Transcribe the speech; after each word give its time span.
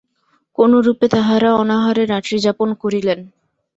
কোনরূপে 0.57 1.05
তাঁহারা 1.13 1.49
অনাহারে 1.55 2.03
রাত্রিযাপন 2.05 2.69
করিলেন। 2.73 3.19